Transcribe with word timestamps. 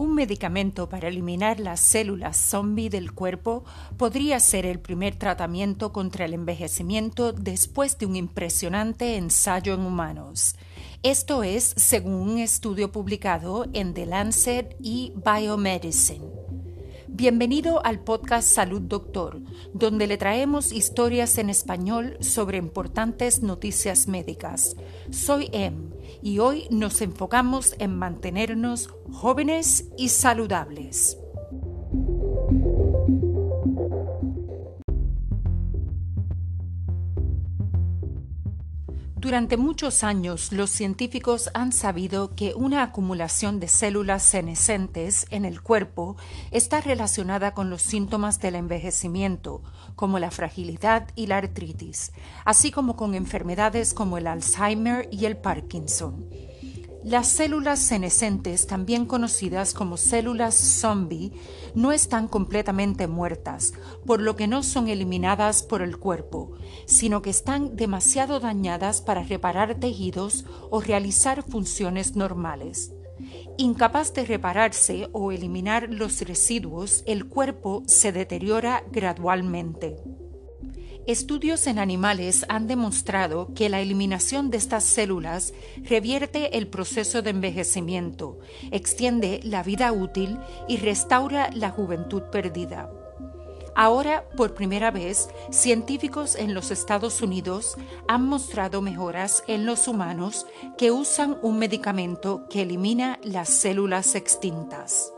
Un 0.00 0.14
medicamento 0.14 0.88
para 0.88 1.08
eliminar 1.08 1.60
las 1.60 1.78
células 1.78 2.34
zombie 2.34 2.88
del 2.88 3.12
cuerpo 3.12 3.64
podría 3.98 4.40
ser 4.40 4.64
el 4.64 4.80
primer 4.80 5.16
tratamiento 5.16 5.92
contra 5.92 6.24
el 6.24 6.32
envejecimiento 6.32 7.34
después 7.34 7.98
de 7.98 8.06
un 8.06 8.16
impresionante 8.16 9.18
ensayo 9.18 9.74
en 9.74 9.80
humanos. 9.80 10.56
Esto 11.02 11.42
es 11.42 11.74
según 11.76 12.14
un 12.14 12.38
estudio 12.38 12.90
publicado 12.92 13.66
en 13.74 13.92
The 13.92 14.06
Lancet 14.06 14.74
y 14.80 15.12
Biomedicine. 15.22 16.39
Bienvenido 17.12 17.84
al 17.84 17.98
podcast 17.98 18.48
Salud 18.48 18.80
Doctor, 18.80 19.40
donde 19.74 20.06
le 20.06 20.16
traemos 20.16 20.72
historias 20.72 21.38
en 21.38 21.50
español 21.50 22.16
sobre 22.20 22.56
importantes 22.56 23.42
noticias 23.42 24.06
médicas. 24.06 24.76
Soy 25.10 25.50
Em 25.52 25.90
y 26.22 26.38
hoy 26.38 26.68
nos 26.70 27.02
enfocamos 27.02 27.74
en 27.80 27.98
mantenernos 27.98 28.90
jóvenes 29.10 29.88
y 29.98 30.10
saludables. 30.10 31.19
Durante 39.20 39.58
muchos 39.58 40.02
años 40.02 40.50
los 40.50 40.70
científicos 40.70 41.50
han 41.52 41.72
sabido 41.72 42.34
que 42.34 42.54
una 42.54 42.82
acumulación 42.82 43.60
de 43.60 43.68
células 43.68 44.22
senescentes 44.22 45.26
en 45.28 45.44
el 45.44 45.60
cuerpo 45.60 46.16
está 46.52 46.80
relacionada 46.80 47.52
con 47.52 47.68
los 47.68 47.82
síntomas 47.82 48.40
del 48.40 48.54
envejecimiento, 48.54 49.62
como 49.94 50.18
la 50.18 50.30
fragilidad 50.30 51.08
y 51.16 51.26
la 51.26 51.36
artritis, 51.36 52.12
así 52.46 52.70
como 52.70 52.96
con 52.96 53.14
enfermedades 53.14 53.92
como 53.92 54.16
el 54.16 54.26
Alzheimer 54.26 55.06
y 55.12 55.26
el 55.26 55.36
Parkinson. 55.36 56.24
Las 57.02 57.28
células 57.28 57.78
senescentes, 57.78 58.66
también 58.66 59.06
conocidas 59.06 59.72
como 59.72 59.96
células 59.96 60.54
zombie, 60.54 61.32
no 61.74 61.92
están 61.92 62.28
completamente 62.28 63.06
muertas, 63.06 63.72
por 64.04 64.20
lo 64.20 64.36
que 64.36 64.46
no 64.46 64.62
son 64.62 64.88
eliminadas 64.88 65.62
por 65.62 65.80
el 65.80 65.96
cuerpo, 65.96 66.52
sino 66.84 67.22
que 67.22 67.30
están 67.30 67.74
demasiado 67.74 68.38
dañadas 68.38 69.00
para 69.00 69.22
reparar 69.22 69.76
tejidos 69.76 70.44
o 70.68 70.82
realizar 70.82 71.42
funciones 71.42 72.16
normales. 72.16 72.92
Incapaz 73.56 74.12
de 74.12 74.26
repararse 74.26 75.08
o 75.12 75.32
eliminar 75.32 75.88
los 75.90 76.20
residuos, 76.20 77.02
el 77.06 77.28
cuerpo 77.28 77.82
se 77.86 78.12
deteriora 78.12 78.84
gradualmente. 78.92 79.96
Estudios 81.10 81.66
en 81.66 81.80
animales 81.80 82.46
han 82.48 82.68
demostrado 82.68 83.52
que 83.56 83.68
la 83.68 83.80
eliminación 83.80 84.48
de 84.48 84.58
estas 84.58 84.84
células 84.84 85.52
revierte 85.82 86.56
el 86.56 86.68
proceso 86.68 87.20
de 87.20 87.30
envejecimiento, 87.30 88.38
extiende 88.70 89.40
la 89.42 89.64
vida 89.64 89.90
útil 89.90 90.38
y 90.68 90.76
restaura 90.76 91.50
la 91.52 91.70
juventud 91.70 92.22
perdida. 92.30 92.88
Ahora, 93.74 94.24
por 94.36 94.54
primera 94.54 94.92
vez, 94.92 95.28
científicos 95.50 96.36
en 96.36 96.54
los 96.54 96.70
Estados 96.70 97.22
Unidos 97.22 97.74
han 98.06 98.28
mostrado 98.28 98.80
mejoras 98.80 99.42
en 99.48 99.66
los 99.66 99.88
humanos 99.88 100.46
que 100.78 100.92
usan 100.92 101.38
un 101.42 101.58
medicamento 101.58 102.46
que 102.48 102.62
elimina 102.62 103.18
las 103.24 103.48
células 103.48 104.14
extintas. 104.14 105.12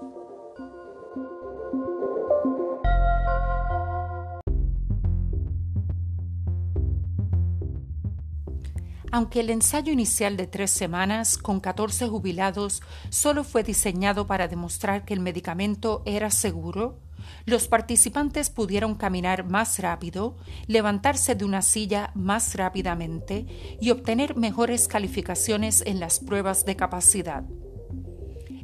Aunque 9.15 9.41
el 9.41 9.51
ensayo 9.51 9.93
inicial 9.93 10.39
de 10.39 10.47
tres 10.47 10.71
semanas, 10.71 11.37
con 11.37 11.61
14 11.61 12.09
jubilados, 12.09 12.81
solo 13.11 13.45
fue 13.45 13.63
diseñado 13.63 14.27
para 14.27 14.49
demostrar 14.49 15.05
que 15.05 15.13
el 15.13 15.21
medicamento 15.21 16.03
era 16.07 16.31
seguro, 16.31 16.99
los 17.45 17.69
participantes 17.69 18.49
pudieron 18.49 18.95
caminar 18.95 19.45
más 19.45 19.79
rápido, 19.81 20.39
levantarse 20.67 21.35
de 21.35 21.45
una 21.45 21.61
silla 21.61 22.11
más 22.15 22.55
rápidamente 22.55 23.45
y 23.83 23.91
obtener 23.91 24.35
mejores 24.35 24.89
calificaciones 24.89 25.83
en 25.85 26.01
las 26.01 26.19
pruebas 26.19 26.65
de 26.65 26.77
capacidad. 26.77 27.45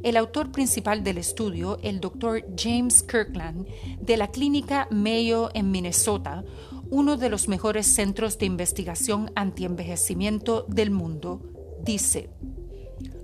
El 0.03 0.17
autor 0.17 0.53
principal 0.53 1.03
del 1.03 1.19
estudio, 1.19 1.79
el 1.83 2.01
Dr. 2.01 2.45
James 2.57 3.03
Kirkland, 3.03 3.67
de 4.01 4.17
la 4.17 4.29
clínica 4.29 4.87
Mayo 4.93 5.51
en 5.55 5.73
Minnesota, 5.73 6.45
uno 6.91 7.17
de 7.17 7.29
los 7.29 7.49
mejores 7.49 7.87
centros 7.87 8.39
de 8.39 8.47
investigación 8.47 9.31
antienvejecimiento 9.35 10.65
del 10.69 10.91
mundo, 10.91 11.43
dice, 11.85 12.31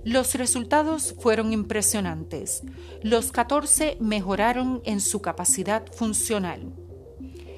los 0.03 0.35
resultados 0.35 1.15
fueron 1.19 1.51
impresionantes. 1.51 2.61
Los 3.01 3.31
14 3.31 3.97
mejoraron 3.99 4.81
en 4.85 5.01
su 5.01 5.21
capacidad 5.21 5.91
funcional. 5.91 6.73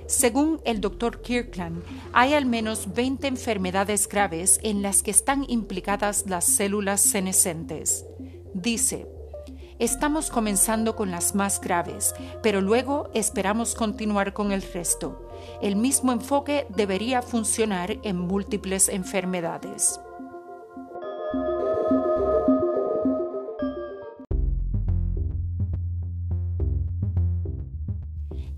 Según 0.08 0.62
el 0.64 0.80
Dr. 0.80 1.22
Kirkland, 1.22 1.84
hay 2.14 2.34
al 2.34 2.46
menos 2.46 2.94
20 2.94 3.28
enfermedades 3.28 4.08
graves 4.08 4.62
en 4.64 4.82
las 4.82 5.04
que 5.04 5.12
están 5.12 5.44
implicadas 5.50 6.24
las 6.28 6.46
células 6.46 7.02
senescentes. 7.02 8.06
Dice, 8.54 9.08
Estamos 9.80 10.32
comenzando 10.32 10.96
con 10.96 11.12
las 11.12 11.36
más 11.36 11.62
graves, 11.62 12.16
pero 12.42 12.62
luego 12.62 13.12
esperamos 13.14 13.76
continuar 13.76 14.34
con 14.34 14.52
el 14.52 14.64
resto. 14.64 15.30
El 15.62 15.76
mismo 15.76 16.12
enfoque 16.12 16.66
debería 16.70 17.22
funcionar 17.22 18.00
en 18.02 18.18
múltiples 18.18 18.90
enfermedades. 18.90 20.00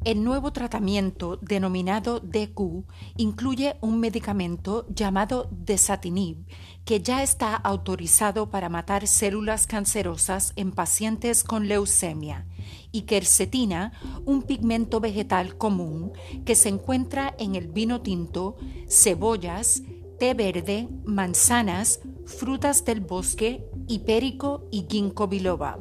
El 0.06 0.24
nuevo 0.24 0.54
tratamiento 0.54 1.36
denominado 1.42 2.22
DQ 2.22 2.86
incluye 3.18 3.76
un 3.82 4.00
medicamento 4.00 4.88
llamado 4.88 5.50
Desatinib 5.52 6.38
que 6.86 7.02
ya 7.02 7.22
está 7.22 7.54
autorizado 7.54 8.50
para 8.50 8.70
matar 8.70 9.08
células 9.08 9.68
cancerosas 9.68 10.54
en 10.56 10.72
pacientes 10.72 11.44
con 11.44 11.68
leucemia 11.68 12.48
y 12.94 13.02
quercetina, 13.02 13.92
un 14.24 14.44
pigmento 14.44 15.02
vegetal 15.02 15.58
común 15.58 16.14
que 16.46 16.56
se 16.56 16.70
encuentra 16.70 17.36
en 17.38 17.56
el 17.56 17.68
vino 17.68 18.00
tinto, 18.02 18.56
cebollas, 18.88 19.84
té 20.18 20.34
verde, 20.34 20.88
manzanas, 21.04 22.00
frutas 22.26 22.86
del 22.86 23.02
bosque, 23.02 23.66
hipérico 23.90 24.66
y 24.72 24.86
ginkgo 24.90 25.28
biloba. 25.28 25.78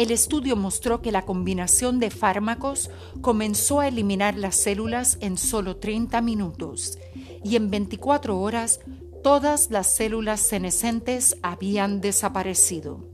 El 0.00 0.12
estudio 0.12 0.56
mostró 0.56 1.02
que 1.02 1.12
la 1.12 1.26
combinación 1.26 2.00
de 2.00 2.08
fármacos 2.08 2.88
comenzó 3.20 3.80
a 3.80 3.88
eliminar 3.88 4.34
las 4.34 4.56
células 4.56 5.18
en 5.20 5.36
solo 5.36 5.76
30 5.76 6.22
minutos 6.22 6.96
y 7.44 7.56
en 7.56 7.70
24 7.70 8.40
horas 8.40 8.80
todas 9.22 9.70
las 9.70 9.94
células 9.94 10.40
senescentes 10.40 11.36
habían 11.42 12.00
desaparecido. 12.00 13.04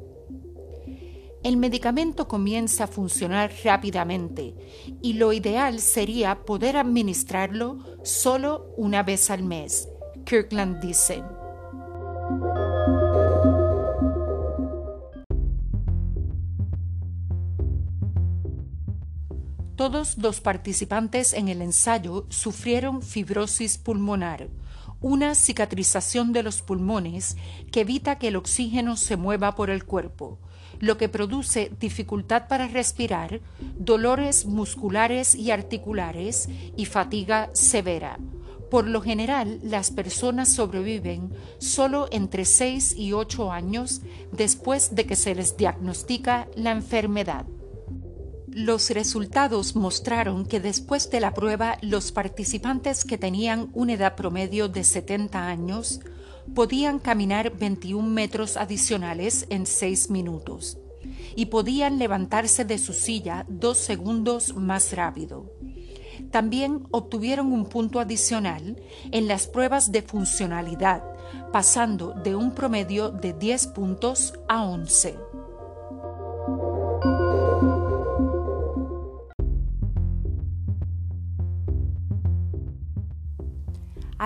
El 1.43 1.57
medicamento 1.57 2.29
comienza 2.29 2.85
a 2.85 2.87
funcionar 2.87 3.51
rápidamente 3.65 4.55
y 5.03 5.15
lo 5.15 5.33
ideal 5.33 5.81
sería 5.81 6.45
poder 6.45 6.77
administrarlo 6.77 7.81
solo 8.05 8.73
una 8.77 9.03
vez 9.03 9.29
al 9.31 9.43
mes, 9.43 9.89
Kirkland 10.25 10.81
dice. 10.81 11.25
Todos 19.76 20.16
los 20.16 20.41
participantes 20.41 21.34
en 21.34 21.48
el 21.48 21.60
ensayo 21.60 22.25
sufrieron 22.31 23.03
fibrosis 23.03 23.76
pulmonar, 23.76 24.48
una 25.03 25.34
cicatrización 25.34 26.32
de 26.32 26.42
los 26.42 26.62
pulmones 26.62 27.37
que 27.70 27.82
evita 27.82 28.19
que 28.19 28.28
el 28.28 28.37
oxígeno 28.37 28.96
se 28.96 29.19
mueva 29.19 29.55
por 29.55 29.69
el 29.69 29.84
cuerpo, 29.84 30.38
lo 30.81 30.96
que 30.96 31.11
produce 31.11 31.70
dificultad 31.78 32.49
para 32.49 32.69
respirar, 32.69 33.43
dolores 33.78 34.46
musculares 34.46 35.34
y 35.34 35.50
articulares 35.50 36.49
y 36.75 36.87
fatiga 36.87 37.50
severa. 37.52 38.19
Por 38.70 38.88
lo 38.88 39.02
general, 39.02 39.61
las 39.62 39.90
personas 39.90 40.49
sobreviven 40.55 41.34
solo 41.58 42.08
entre 42.11 42.46
6 42.46 42.96
y 42.96 43.12
8 43.12 43.52
años 43.52 44.00
después 44.32 44.94
de 44.94 45.05
que 45.05 45.17
se 45.17 45.34
les 45.34 45.58
diagnostica 45.58 46.49
la 46.56 46.70
enfermedad. 46.70 47.44
Los 48.56 48.88
resultados 48.88 49.76
mostraron 49.76 50.47
que 50.47 50.61
después 50.61 51.11
de 51.11 51.20
la 51.20 51.35
prueba 51.35 51.76
los 51.82 52.11
participantes 52.11 53.05
que 53.05 53.19
tenían 53.19 53.69
una 53.75 53.93
edad 53.93 54.17
promedio 54.17 54.70
de 54.70 54.82
70 54.82 55.47
años 55.47 56.00
podían 56.55 56.99
caminar 56.99 57.55
21 57.58 58.08
metros 58.08 58.56
adicionales 58.56 59.44
en 59.50 59.67
6 59.67 60.08
minutos 60.08 60.79
y 61.35 61.47
podían 61.47 61.99
levantarse 61.99 62.64
de 62.64 62.79
su 62.79 62.94
silla 62.94 63.44
dos 63.47 63.76
segundos 63.76 64.56
más 64.56 64.94
rápido. 64.94 65.53
También 66.31 66.87
obtuvieron 66.93 67.53
un 67.53 67.67
punto 67.67 68.00
adicional 68.00 68.82
en 69.12 69.29
las 69.29 69.49
pruebas 69.49 69.93
de 69.93 70.00
funcionalidad, 70.00 71.03
pasando 71.53 72.14
de 72.25 72.35
un 72.35 72.55
promedio 72.55 73.11
de 73.11 73.35
10 73.35 73.67
puntos 73.67 74.32
a 74.49 74.64
11. 74.64 75.45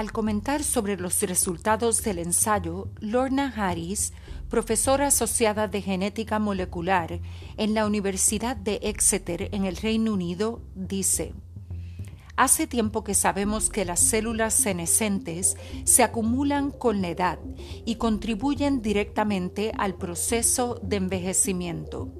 Al 0.00 0.12
comentar 0.12 0.64
sobre 0.64 0.96
los 0.96 1.20
resultados 1.20 2.02
del 2.02 2.20
ensayo, 2.20 2.88
Lorna 3.00 3.52
Harris, 3.54 4.14
profesora 4.48 5.08
asociada 5.08 5.68
de 5.68 5.82
genética 5.82 6.38
molecular 6.38 7.20
en 7.58 7.74
la 7.74 7.84
Universidad 7.84 8.56
de 8.56 8.80
Exeter 8.82 9.50
en 9.52 9.66
el 9.66 9.76
Reino 9.76 10.14
Unido, 10.14 10.62
dice, 10.74 11.34
Hace 12.34 12.66
tiempo 12.66 13.04
que 13.04 13.12
sabemos 13.12 13.68
que 13.68 13.84
las 13.84 14.00
células 14.00 14.54
senescentes 14.54 15.58
se 15.84 16.02
acumulan 16.02 16.70
con 16.70 17.02
la 17.02 17.10
edad 17.10 17.38
y 17.84 17.96
contribuyen 17.96 18.80
directamente 18.80 19.70
al 19.76 19.96
proceso 19.96 20.80
de 20.82 20.96
envejecimiento. 20.96 22.19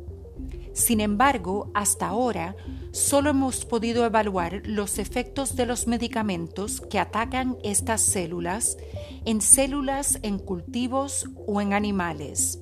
Sin 0.73 1.01
embargo, 1.01 1.71
hasta 1.75 2.09
ahora, 2.09 2.57
solo 2.93 3.31
hemos 3.31 3.65
podido 3.65 4.05
evaluar 4.05 4.63
los 4.65 4.99
efectos 4.99 5.57
de 5.57 5.67
los 5.67 5.87
medicamentos 5.87 6.81
que 6.81 6.99
atacan 6.99 7.57
estas 7.65 8.01
células 8.01 8.77
en 9.25 9.41
células 9.41 10.19
en 10.23 10.39
cultivos 10.39 11.29
o 11.47 11.61
en 11.61 11.73
animales. 11.73 12.61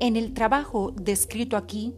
En 0.00 0.16
el 0.16 0.32
trabajo 0.32 0.92
descrito 0.94 1.56
aquí, 1.56 1.94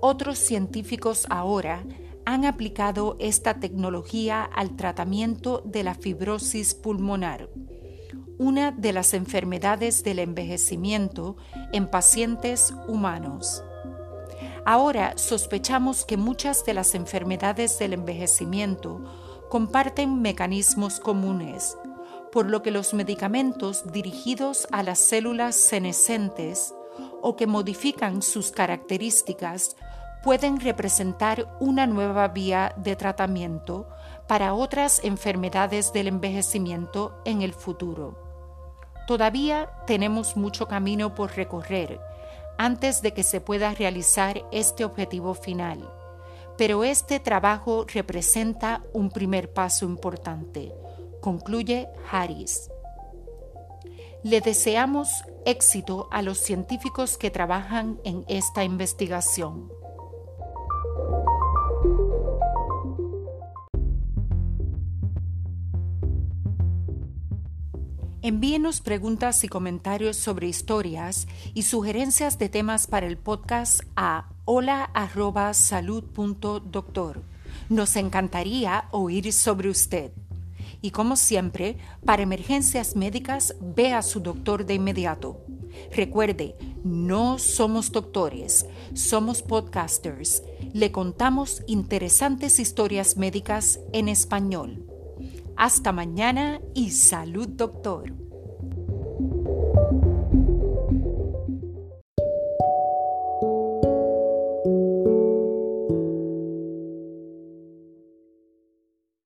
otros 0.00 0.38
científicos 0.38 1.26
ahora 1.30 1.84
han 2.26 2.44
aplicado 2.44 3.16
esta 3.20 3.60
tecnología 3.60 4.42
al 4.44 4.76
tratamiento 4.76 5.62
de 5.64 5.84
la 5.84 5.94
fibrosis 5.94 6.74
pulmonar, 6.74 7.48
una 8.38 8.72
de 8.72 8.92
las 8.92 9.14
enfermedades 9.14 10.02
del 10.02 10.18
envejecimiento 10.18 11.36
en 11.72 11.88
pacientes 11.88 12.74
humanos. 12.88 13.62
Ahora 14.66 15.12
sospechamos 15.16 16.06
que 16.06 16.16
muchas 16.16 16.64
de 16.64 16.72
las 16.72 16.94
enfermedades 16.94 17.78
del 17.78 17.92
envejecimiento 17.92 19.02
comparten 19.50 20.22
mecanismos 20.22 21.00
comunes, 21.00 21.76
por 22.32 22.48
lo 22.48 22.62
que 22.62 22.70
los 22.70 22.94
medicamentos 22.94 23.92
dirigidos 23.92 24.66
a 24.72 24.82
las 24.82 24.98
células 24.98 25.54
senescentes 25.54 26.74
o 27.20 27.36
que 27.36 27.46
modifican 27.46 28.22
sus 28.22 28.52
características 28.52 29.76
pueden 30.22 30.58
representar 30.58 31.46
una 31.60 31.86
nueva 31.86 32.28
vía 32.28 32.74
de 32.78 32.96
tratamiento 32.96 33.86
para 34.26 34.54
otras 34.54 35.04
enfermedades 35.04 35.92
del 35.92 36.08
envejecimiento 36.08 37.20
en 37.26 37.42
el 37.42 37.52
futuro. 37.52 38.18
Todavía 39.06 39.70
tenemos 39.86 40.38
mucho 40.38 40.66
camino 40.66 41.14
por 41.14 41.36
recorrer 41.36 42.00
antes 42.58 43.02
de 43.02 43.12
que 43.12 43.22
se 43.22 43.40
pueda 43.40 43.74
realizar 43.74 44.44
este 44.52 44.84
objetivo 44.84 45.34
final, 45.34 45.90
pero 46.56 46.84
este 46.84 47.20
trabajo 47.20 47.84
representa 47.92 48.82
un 48.92 49.10
primer 49.10 49.52
paso 49.52 49.84
importante, 49.84 50.72
concluye 51.20 51.88
Harris. 52.10 52.70
Le 54.22 54.40
deseamos 54.40 55.08
éxito 55.44 56.08
a 56.10 56.22
los 56.22 56.38
científicos 56.38 57.18
que 57.18 57.30
trabajan 57.30 58.00
en 58.04 58.24
esta 58.28 58.64
investigación. 58.64 59.70
Envíenos 68.24 68.80
preguntas 68.80 69.44
y 69.44 69.48
comentarios 69.48 70.16
sobre 70.16 70.48
historias 70.48 71.28
y 71.52 71.64
sugerencias 71.64 72.38
de 72.38 72.48
temas 72.48 72.86
para 72.86 73.06
el 73.06 73.18
podcast 73.18 73.82
a 73.96 74.30
hola.salud.doctor. 74.46 77.22
Nos 77.68 77.96
encantaría 77.96 78.88
oír 78.92 79.30
sobre 79.30 79.68
usted. 79.68 80.12
Y 80.80 80.90
como 80.90 81.16
siempre, 81.16 81.76
para 82.06 82.22
emergencias 82.22 82.96
médicas, 82.96 83.56
ve 83.60 83.92
a 83.92 84.00
su 84.00 84.20
doctor 84.20 84.64
de 84.64 84.72
inmediato. 84.72 85.44
Recuerde, 85.94 86.56
no 86.82 87.38
somos 87.38 87.92
doctores, 87.92 88.64
somos 88.94 89.42
podcasters. 89.42 90.42
Le 90.72 90.90
contamos 90.92 91.62
interesantes 91.66 92.58
historias 92.58 93.18
médicas 93.18 93.80
en 93.92 94.08
español. 94.08 94.93
Hasta 95.56 95.92
mañana 95.92 96.60
y 96.74 96.90
salud 96.90 97.48
doctor. 97.48 98.12